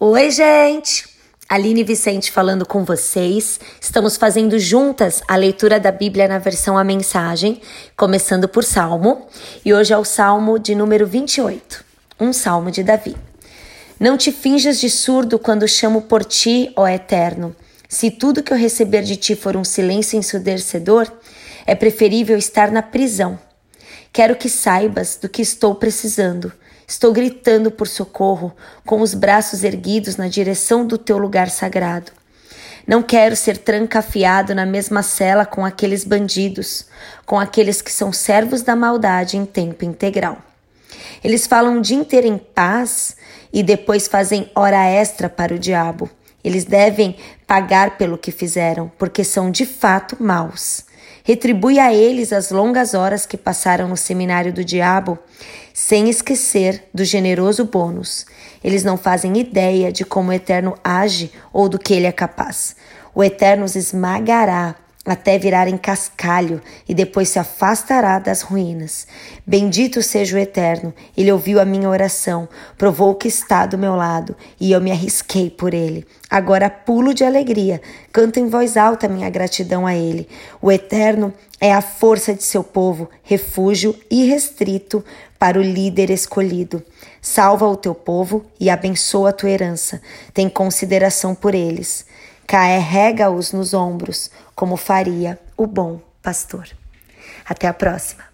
Oi, 0.00 0.30
gente! 0.30 1.08
Aline 1.48 1.82
Vicente 1.82 2.30
falando 2.30 2.64
com 2.64 2.84
vocês. 2.84 3.58
Estamos 3.80 4.16
fazendo 4.16 4.56
juntas 4.56 5.20
a 5.26 5.34
leitura 5.34 5.80
da 5.80 5.90
Bíblia 5.90 6.28
na 6.28 6.38
versão 6.38 6.78
A 6.78 6.84
Mensagem, 6.84 7.60
começando 7.96 8.46
por 8.46 8.62
Salmo, 8.62 9.26
e 9.64 9.74
hoje 9.74 9.92
é 9.92 9.98
o 9.98 10.04
Salmo 10.04 10.56
de 10.56 10.72
número 10.76 11.04
28, 11.04 11.84
um 12.20 12.32
salmo 12.32 12.70
de 12.70 12.84
Davi. 12.84 13.16
Não 13.98 14.16
te 14.16 14.30
finjas 14.30 14.78
de 14.78 14.88
surdo 14.88 15.36
quando 15.36 15.66
chamo 15.66 16.02
por 16.02 16.24
ti, 16.24 16.72
ó 16.76 16.86
Eterno. 16.86 17.56
Se 17.88 18.08
tudo 18.08 18.40
que 18.40 18.52
eu 18.52 18.56
receber 18.56 19.02
de 19.02 19.16
ti 19.16 19.34
for 19.34 19.56
um 19.56 19.64
silêncio 19.64 20.16
ensurdecedor, 20.16 21.10
é 21.66 21.74
preferível 21.74 22.38
estar 22.38 22.70
na 22.70 22.82
prisão. 22.82 23.36
Quero 24.12 24.36
que 24.36 24.48
saibas 24.48 25.18
do 25.20 25.28
que 25.28 25.42
estou 25.42 25.74
precisando 25.74 26.52
Estou 26.90 27.12
gritando 27.12 27.70
por 27.70 27.86
socorro, 27.86 28.50
com 28.86 29.02
os 29.02 29.12
braços 29.12 29.62
erguidos 29.62 30.16
na 30.16 30.26
direção 30.26 30.86
do 30.86 30.96
teu 30.96 31.18
lugar 31.18 31.50
sagrado. 31.50 32.10
Não 32.86 33.02
quero 33.02 33.36
ser 33.36 33.58
trancafiado 33.58 34.54
na 34.54 34.64
mesma 34.64 35.02
cela 35.02 35.44
com 35.44 35.66
aqueles 35.66 36.02
bandidos, 36.02 36.86
com 37.26 37.38
aqueles 37.38 37.82
que 37.82 37.92
são 37.92 38.10
servos 38.10 38.62
da 38.62 38.74
maldade 38.74 39.36
em 39.36 39.44
tempo 39.44 39.84
integral. 39.84 40.38
Eles 41.22 41.46
falam 41.46 41.76
o 41.76 41.82
dia 41.82 41.98
inteiro 41.98 42.26
em 42.26 42.38
paz 42.38 43.16
e 43.52 43.62
depois 43.62 44.08
fazem 44.08 44.50
hora 44.54 44.82
extra 44.86 45.28
para 45.28 45.54
o 45.54 45.58
diabo. 45.58 46.08
Eles 46.42 46.64
devem 46.64 47.16
pagar 47.46 47.98
pelo 47.98 48.16
que 48.16 48.32
fizeram, 48.32 48.90
porque 48.96 49.22
são 49.22 49.50
de 49.50 49.66
fato 49.66 50.16
maus. 50.18 50.87
Retribui 51.28 51.78
a 51.78 51.92
eles 51.92 52.32
as 52.32 52.50
longas 52.50 52.94
horas 52.94 53.26
que 53.26 53.36
passaram 53.36 53.86
no 53.86 53.98
seminário 53.98 54.50
do 54.50 54.64
diabo, 54.64 55.18
sem 55.74 56.08
esquecer 56.08 56.84
do 56.94 57.04
generoso 57.04 57.66
bônus. 57.66 58.24
Eles 58.64 58.82
não 58.82 58.96
fazem 58.96 59.36
ideia 59.36 59.92
de 59.92 60.06
como 60.06 60.30
o 60.30 60.32
Eterno 60.32 60.74
age 60.82 61.30
ou 61.52 61.68
do 61.68 61.78
que 61.78 61.92
ele 61.92 62.06
é 62.06 62.12
capaz. 62.12 62.74
O 63.14 63.22
Eterno 63.22 63.66
os 63.66 63.76
esmagará 63.76 64.74
até 65.10 65.38
virar 65.38 65.68
em 65.68 65.76
cascalho 65.76 66.60
e 66.88 66.94
depois 66.94 67.28
se 67.28 67.38
afastará 67.38 68.18
das 68.18 68.42
ruínas. 68.42 69.06
Bendito 69.46 70.02
seja 70.02 70.36
o 70.36 70.38
Eterno, 70.38 70.92
ele 71.16 71.32
ouviu 71.32 71.60
a 71.60 71.64
minha 71.64 71.88
oração, 71.88 72.48
provou 72.76 73.14
que 73.14 73.28
está 73.28 73.66
do 73.66 73.78
meu 73.78 73.94
lado 73.94 74.36
e 74.60 74.72
eu 74.72 74.80
me 74.80 74.90
arrisquei 74.90 75.50
por 75.50 75.72
ele. 75.72 76.06
Agora 76.30 76.68
pulo 76.68 77.14
de 77.14 77.24
alegria, 77.24 77.80
canto 78.12 78.38
em 78.38 78.48
voz 78.48 78.76
alta 78.76 79.08
minha 79.08 79.30
gratidão 79.30 79.86
a 79.86 79.94
ele. 79.94 80.28
O 80.60 80.70
Eterno 80.70 81.32
é 81.60 81.72
a 81.72 81.80
força 81.80 82.34
de 82.34 82.42
seu 82.42 82.62
povo, 82.62 83.08
refúgio 83.22 83.94
irrestrito 84.10 85.04
para 85.38 85.58
o 85.58 85.62
líder 85.62 86.10
escolhido. 86.10 86.82
Salva 87.20 87.66
o 87.66 87.76
teu 87.76 87.94
povo 87.94 88.44
e 88.60 88.68
abençoa 88.70 89.30
a 89.30 89.32
tua 89.32 89.50
herança. 89.50 90.00
Tem 90.32 90.48
consideração 90.48 91.34
por 91.34 91.54
eles. 91.54 92.04
Carrega-os 92.48 93.52
nos 93.52 93.74
ombros, 93.74 94.30
como 94.54 94.78
faria 94.78 95.38
o 95.54 95.66
bom 95.66 96.00
pastor. 96.22 96.66
Até 97.44 97.68
a 97.68 97.74
próxima! 97.74 98.24